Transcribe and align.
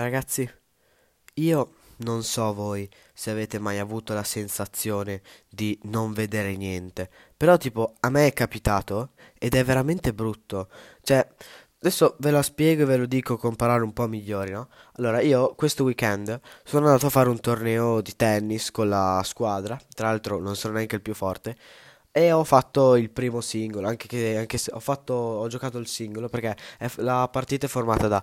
Ragazzi, 0.00 0.50
io 1.34 1.74
non 1.98 2.22
so 2.22 2.54
voi 2.54 2.88
se 3.12 3.30
avete 3.30 3.58
mai 3.58 3.78
avuto 3.78 4.14
la 4.14 4.24
sensazione 4.24 5.20
di 5.46 5.78
non 5.82 6.14
vedere 6.14 6.56
niente, 6.56 7.10
però 7.36 7.58
tipo 7.58 7.96
a 8.00 8.08
me 8.08 8.26
è 8.26 8.32
capitato 8.32 9.10
ed 9.38 9.54
è 9.54 9.62
veramente 9.62 10.14
brutto. 10.14 10.70
Cioè, 11.02 11.26
adesso 11.80 12.16
ve 12.18 12.30
la 12.30 12.40
spiego 12.40 12.82
e 12.82 12.86
ve 12.86 12.96
lo 12.96 13.04
dico 13.04 13.36
con 13.36 13.56
parole 13.56 13.84
un 13.84 13.92
po' 13.92 14.08
migliori, 14.08 14.52
no? 14.52 14.70
Allora, 14.94 15.20
io 15.20 15.54
questo 15.54 15.84
weekend 15.84 16.40
sono 16.64 16.86
andato 16.86 17.06
a 17.06 17.10
fare 17.10 17.28
un 17.28 17.38
torneo 17.38 18.00
di 18.00 18.16
tennis 18.16 18.70
con 18.70 18.88
la 18.88 19.20
squadra, 19.22 19.78
tra 19.94 20.08
l'altro 20.08 20.38
non 20.40 20.56
sono 20.56 20.74
neanche 20.74 20.94
il 20.96 21.02
più 21.02 21.12
forte. 21.12 21.56
E 22.12 22.32
ho 22.32 22.42
fatto 22.42 22.96
il 22.96 23.08
primo 23.10 23.40
singolo, 23.40 23.86
anche, 23.86 24.08
che, 24.08 24.36
anche 24.36 24.58
se 24.58 24.72
ho 24.74 24.80
fatto, 24.80 25.14
ho 25.14 25.46
giocato 25.46 25.78
il 25.78 25.86
singolo 25.86 26.28
perché 26.28 26.56
è 26.76 26.90
la 26.96 27.28
partita 27.30 27.66
è 27.66 27.68
formata 27.68 28.08
da 28.08 28.20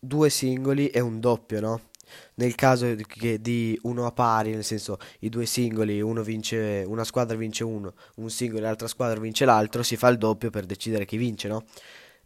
due 0.00 0.30
singoli 0.30 0.88
e 0.88 1.00
un 1.00 1.20
doppio, 1.20 1.60
no? 1.60 1.80
Nel 2.34 2.54
caso 2.56 2.92
di, 3.38 3.78
uno 3.82 4.06
a 4.06 4.12
pari, 4.12 4.52
nel 4.52 4.64
senso 4.64 4.98
i 5.20 5.28
due 5.28 5.46
singoli, 5.46 6.02
vince, 6.24 6.82
una 6.86 7.04
squadra 7.04 7.36
vince 7.36 7.62
uno, 7.62 7.94
un 8.16 8.30
singolo 8.30 8.60
e 8.60 8.62
l'altra 8.62 8.88
squadra 8.88 9.20
vince 9.20 9.44
l'altro, 9.44 9.82
si 9.82 9.96
fa 9.96 10.08
il 10.08 10.18
doppio 10.18 10.50
per 10.50 10.64
decidere 10.66 11.04
chi 11.04 11.16
vince, 11.16 11.46
no? 11.48 11.64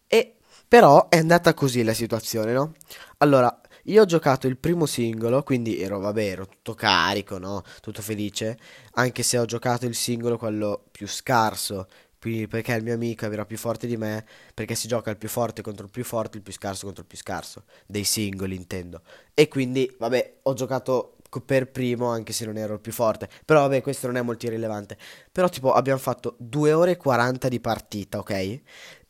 E 0.07 0.37
però 0.67 1.09
è 1.09 1.19
andata 1.19 1.53
così 1.53 1.83
la 1.83 1.93
situazione, 1.93 2.53
no? 2.53 2.73
Allora, 3.19 3.61
io 3.85 4.03
ho 4.03 4.07
giocato 4.07 4.47
il 4.47 4.57
primo 4.57 4.87
singolo, 4.87 5.43
quindi 5.43 5.79
ero, 5.79 5.99
vabbè, 5.99 6.25
ero 6.25 6.47
tutto 6.47 6.75
carico, 6.75 7.39
no? 7.39 7.63
Tutto 7.81 8.01
felice, 8.01 8.59
anche 8.93 9.23
se 9.23 9.37
ho 9.39 9.45
giocato 9.45 9.85
il 9.85 9.95
singolo, 9.95 10.39
quello 10.39 10.85
più 10.91 11.07
scarso, 11.07 11.87
quindi 12.25 12.49
perché 12.49 12.73
il 12.73 12.83
mio 12.83 12.95
amico 12.95 13.27
era 13.27 13.45
più 13.45 13.59
forte 13.59 13.87
di 13.87 13.99
me, 13.99 14.25
perché 14.55 14.75
si 14.75 14.89
gioca 14.89 15.11
il 15.11 15.19
più 15.19 15.29
forte 15.29 15.61
contro 15.61 15.85
il 15.85 15.91
più 15.91 16.05
forte, 16.05 16.39
il 16.39 16.43
più 16.43 16.55
scarso 16.55 16.87
contro 16.87 17.03
il 17.03 17.09
più 17.09 17.19
scarso, 17.19 17.65
dei 17.85 18.05
singoli 18.05 18.57
intendo. 18.57 19.03
E 19.35 19.47
quindi, 19.47 19.95
vabbè, 19.99 20.39
ho 20.45 20.55
giocato 20.55 21.17
per 21.45 21.71
primo, 21.71 22.07
anche 22.07 22.33
se 22.33 22.47
non 22.47 22.57
ero 22.57 22.73
il 22.73 22.81
più 22.81 22.93
forte. 22.93 23.29
Però, 23.45 23.61
vabbè, 23.61 23.83
questo 23.83 24.07
non 24.07 24.17
è 24.17 24.23
molto 24.23 24.47
irrilevante. 24.47 24.97
Però, 25.31 25.51
tipo, 25.51 25.75
abbiamo 25.75 25.99
fatto 25.99 26.37
2 26.39 26.73
ore 26.73 26.93
e 26.93 26.97
40 26.97 27.49
di 27.49 27.61
partita, 27.61 28.17
ok? 28.17 28.61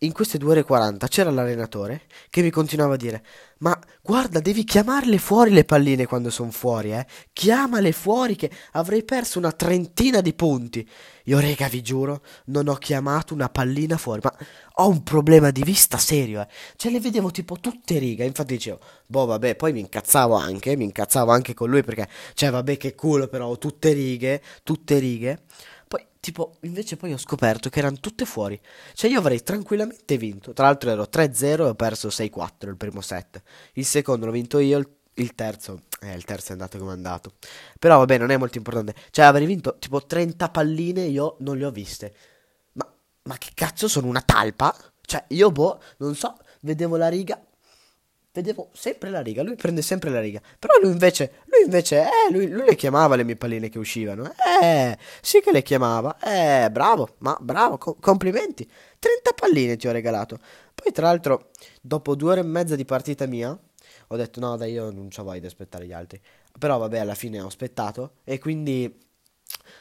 In 0.04 0.12
queste 0.12 0.36
2 0.36 0.50
ore 0.50 0.60
e 0.60 0.64
40 0.64 1.08
c'era 1.08 1.30
l'allenatore 1.30 2.02
che 2.28 2.42
mi 2.42 2.50
continuava 2.50 2.94
a 2.94 2.96
dire: 2.98 3.24
Ma 3.60 3.78
guarda, 4.02 4.38
devi 4.38 4.62
chiamarle 4.62 5.16
fuori 5.16 5.50
le 5.50 5.64
palline 5.64 6.04
quando 6.04 6.28
sono 6.28 6.50
fuori, 6.50 6.92
eh? 6.92 7.06
Chiamale 7.32 7.90
fuori 7.92 8.36
che 8.36 8.50
avrei 8.72 9.02
perso 9.02 9.38
una 9.38 9.52
trentina 9.52 10.20
di 10.20 10.34
punti. 10.34 10.86
Io, 11.24 11.38
rega, 11.38 11.68
vi 11.68 11.80
giuro, 11.80 12.22
non 12.46 12.68
ho 12.68 12.74
chiamato 12.74 13.32
una 13.32 13.48
pallina 13.48 13.96
fuori, 13.96 14.20
ma 14.22 14.36
ho 14.74 14.88
un 14.88 15.02
problema 15.02 15.50
di 15.50 15.62
vista 15.62 15.96
serio, 15.96 16.42
eh. 16.42 16.48
Cioè, 16.76 16.92
le 16.92 17.00
vedevo 17.00 17.30
tipo 17.30 17.58
tutte 17.58 17.96
righe. 17.98 18.26
Infatti 18.26 18.54
dicevo, 18.54 18.80
boh, 19.06 19.24
vabbè, 19.24 19.56
poi 19.56 19.72
mi 19.72 19.80
incazzavo 19.80 20.34
anche, 20.34 20.76
mi 20.76 20.84
incazzavo 20.84 21.32
anche 21.32 21.54
con 21.54 21.70
lui 21.70 21.82
perché, 21.82 22.06
cioè, 22.34 22.50
vabbè, 22.50 22.76
che 22.76 22.94
culo, 22.94 23.26
però 23.28 23.46
ho 23.46 23.56
tutte 23.56 23.92
righe, 23.92 24.42
tutte 24.62 24.98
righe. 24.98 25.44
Tipo, 26.24 26.56
invece 26.60 26.96
poi 26.96 27.12
ho 27.12 27.18
scoperto 27.18 27.68
che 27.68 27.80
erano 27.80 27.98
tutte 28.00 28.24
fuori. 28.24 28.58
Cioè, 28.94 29.10
io 29.10 29.18
avrei 29.18 29.42
tranquillamente 29.42 30.16
vinto. 30.16 30.54
Tra 30.54 30.64
l'altro 30.64 30.88
ero 30.88 31.02
3-0 31.02 31.44
e 31.44 31.68
ho 31.68 31.74
perso 31.74 32.08
6-4 32.08 32.68
il 32.68 32.78
primo 32.78 33.02
set. 33.02 33.42
Il 33.74 33.84
secondo 33.84 34.24
l'ho 34.24 34.32
vinto 34.32 34.58
io, 34.58 34.78
il, 34.78 34.88
il 35.16 35.34
terzo, 35.34 35.82
eh, 36.00 36.14
il 36.14 36.24
terzo 36.24 36.48
è 36.48 36.52
andato 36.52 36.78
come 36.78 36.92
è 36.92 36.94
andato. 36.94 37.32
Però, 37.78 37.98
vabbè, 37.98 38.16
non 38.16 38.30
è 38.30 38.38
molto 38.38 38.56
importante. 38.56 38.94
Cioè, 39.10 39.26
avrei 39.26 39.44
vinto 39.44 39.76
tipo 39.78 40.02
30 40.02 40.48
palline, 40.48 41.02
io 41.02 41.36
non 41.40 41.58
le 41.58 41.66
ho 41.66 41.70
viste. 41.70 42.14
Ma, 42.72 42.90
ma 43.24 43.36
che 43.36 43.50
cazzo 43.52 43.86
sono 43.86 44.06
una 44.06 44.22
talpa? 44.22 44.74
Cioè, 45.02 45.24
io, 45.28 45.52
boh, 45.52 45.78
non 45.98 46.14
so, 46.14 46.38
vedevo 46.62 46.96
la 46.96 47.08
riga. 47.08 47.38
Vedevo 48.34 48.70
sempre 48.72 49.10
la 49.10 49.20
riga, 49.20 49.44
lui 49.44 49.54
prende 49.54 49.80
sempre 49.80 50.10
la 50.10 50.18
riga. 50.18 50.40
Però 50.58 50.74
lui 50.82 50.90
invece, 50.90 51.34
lui 51.44 51.62
invece, 51.62 52.02
eh, 52.02 52.32
lui, 52.32 52.48
lui 52.48 52.64
le 52.66 52.74
chiamava 52.74 53.14
le 53.14 53.22
mie 53.22 53.36
palline 53.36 53.68
che 53.68 53.78
uscivano. 53.78 54.32
Eh, 54.60 54.98
sì 55.20 55.40
che 55.40 55.52
le 55.52 55.62
chiamava. 55.62 56.18
Eh, 56.18 56.68
bravo, 56.68 57.14
ma 57.18 57.36
bravo, 57.40 57.78
co- 57.78 57.94
complimenti. 58.00 58.68
30 58.98 59.32
palline 59.34 59.76
ti 59.76 59.86
ho 59.86 59.92
regalato. 59.92 60.38
Poi, 60.74 60.90
tra 60.92 61.06
l'altro, 61.06 61.50
dopo 61.80 62.16
due 62.16 62.32
ore 62.32 62.40
e 62.40 62.42
mezza 62.42 62.74
di 62.74 62.84
partita 62.84 63.26
mia, 63.26 63.56
ho 64.08 64.16
detto 64.16 64.40
no, 64.40 64.56
dai, 64.56 64.72
io 64.72 64.90
non 64.90 65.08
c'ho 65.10 65.22
voglia 65.22 65.38
di 65.38 65.46
aspettare 65.46 65.86
gli 65.86 65.92
altri. 65.92 66.20
Però, 66.58 66.76
vabbè, 66.78 66.98
alla 66.98 67.14
fine 67.14 67.40
ho 67.40 67.46
aspettato. 67.46 68.14
E 68.24 68.40
quindi 68.40 68.92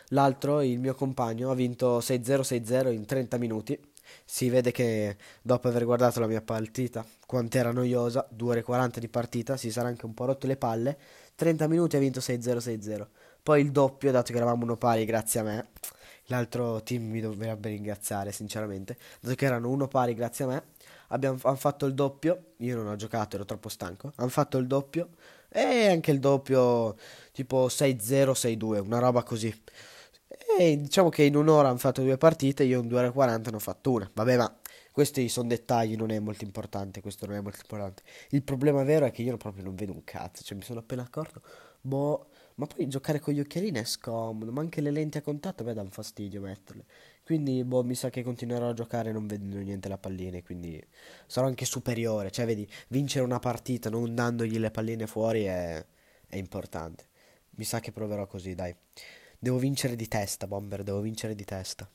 l'altro, 0.10 0.62
il 0.62 0.80
mio 0.80 0.94
compagno, 0.94 1.50
ha 1.50 1.56
vinto 1.56 2.02
6-0, 2.02 2.44
6-0 2.44 2.92
in 2.92 3.06
30 3.06 3.38
minuti. 3.40 3.80
Si 4.26 4.50
vede 4.50 4.72
che 4.72 5.18
dopo 5.42 5.68
aver 5.68 5.86
guardato 5.86 6.20
la 6.20 6.28
mia 6.28 6.42
partita, 6.42 7.06
quanto 7.26 7.58
era 7.58 7.72
noiosa, 7.72 8.26
2 8.30 8.50
ore 8.50 8.60
e 8.60 8.64
40 8.64 9.00
di 9.00 9.08
partita, 9.08 9.58
si 9.58 9.72
sarà 9.72 9.88
anche 9.88 10.06
un 10.06 10.14
po' 10.14 10.26
rotto 10.26 10.48
le 10.48 10.58
palle. 10.58 10.98
30 11.36 11.68
minuti 11.68 11.96
ha 11.96 12.00
vinto 12.00 12.20
6-0, 12.20 12.58
6-0. 12.58 13.08
Poi 13.42 13.62
il 13.62 13.72
doppio, 13.72 14.12
dato 14.12 14.32
che 14.32 14.38
eravamo 14.38 14.64
uno 14.64 14.78
pari 14.78 15.06
grazie 15.06 15.40
a 15.40 15.44
me. 15.44 15.68
L'altro 16.28 16.82
team 16.84 17.04
mi 17.04 17.20
dovrebbe 17.20 17.70
ringraziare, 17.70 18.32
sinceramente. 18.32 18.98
Dato 19.20 19.36
che 19.36 19.46
erano 19.46 19.70
uno 19.70 19.88
pari 19.88 20.14
grazie 20.14 20.46
a 20.46 20.48
me. 20.48 20.64
Abbiamo 21.10 21.38
han 21.44 21.58
fatto 21.58 21.86
il 21.86 21.94
doppio. 21.94 22.54
Io 22.58 22.76
non 22.76 22.88
ho 22.88 22.96
giocato, 22.96 23.36
ero 23.36 23.46
troppo 23.46 23.68
stanco. 23.68 24.14
Hanno 24.16 24.30
fatto 24.30 24.58
il 24.58 24.68
doppio. 24.68 25.10
E 25.50 25.88
anche 25.88 26.12
il 26.12 26.20
doppio, 26.20 26.96
tipo 27.32 27.68
6-0, 27.68 28.32
6-2, 28.32 28.80
una 28.80 29.00
roba 29.00 29.22
così. 29.24 29.54
E 30.58 30.78
diciamo 30.78 31.10
che 31.10 31.24
in 31.24 31.36
un'ora 31.36 31.70
hanno 31.70 31.78
fatto 31.78 32.04
due 32.04 32.18
partite, 32.18 32.64
io 32.64 32.82
in 32.82 32.88
due 32.88 33.00
ore 33.00 33.08
e 33.08 33.12
40 33.12 33.50
ne 33.50 33.56
ho 33.56 33.60
fatto 33.60 33.92
una. 33.92 34.10
Vabbè, 34.14 34.38
ma 34.38 34.60
questi 34.92 35.28
sono 35.28 35.48
dettagli, 35.48 35.96
non 35.96 36.12
è 36.12 36.20
molto 36.20 36.44
importante, 36.44 37.02
questo 37.02 37.26
non 37.26 37.36
è 37.36 37.42
molto 37.42 37.60
importante. 37.62 38.04
Il 38.30 38.44
problema 38.44 38.84
vero 38.84 39.06
è 39.08 39.12
che 39.12 39.24
io 39.24 39.36
proprio 39.38 39.64
non 39.64 39.74
vedo 39.76 39.92
un 39.92 40.04
cazzo, 40.04 40.44
cioè 40.44 40.56
mi 40.56 40.64
sono 40.64 40.80
appena 40.80 41.02
accorto, 41.02 41.42
boh, 41.82 42.28
ma 42.56 42.68
poi 42.68 42.88
giocare 42.88 43.20
con 43.20 43.34
gli 43.34 43.40
occhialini 43.40 43.80
è 43.80 43.84
scomodo, 43.84 44.52
ma 44.52 44.62
anche 44.62 44.82
le 44.82 44.92
lenti 44.92 45.18
a 45.18 45.22
contatto 45.22 45.64
a 45.64 45.66
me 45.66 45.74
danno 45.74 45.90
fastidio 45.90 46.42
metterle. 46.42 46.86
Quindi, 47.24 47.64
boh, 47.64 47.84
mi 47.84 47.96
sa 47.96 48.10
che 48.12 48.22
continuerò 48.22 48.70
a 48.70 48.74
giocare 48.74 49.12
non 49.12 49.26
vedendo 49.26 49.58
niente 49.58 49.90
la 49.90 49.98
pallina, 49.98 50.40
quindi 50.44 50.82
sarò 51.26 51.48
anche 51.48 51.66
superiore, 51.66 52.30
cioè 52.30 52.46
vedi, 52.46 52.68
vincere 52.90 53.26
una 53.26 53.40
partita 53.40 53.90
non 53.90 54.14
dandogli 54.14 54.60
le 54.60 54.70
palline 54.70 55.08
fuori 55.08 55.44
è, 55.46 55.84
è 56.28 56.36
importante. 56.38 57.06
Mi 57.56 57.64
sa 57.64 57.80
che 57.80 57.92
proverò 57.92 58.28
così, 58.28 58.54
dai. 58.56 58.76
Devo 59.44 59.58
vincere 59.58 59.98
di 59.98 60.08
testa, 60.08 60.48
Bomber, 60.48 60.84
devo 60.84 61.02
vincere 61.02 61.36
di 61.36 61.44
testa. 61.44 61.86